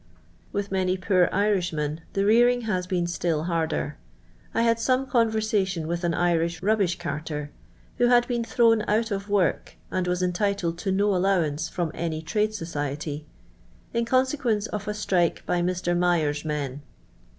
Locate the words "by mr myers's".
15.45-16.45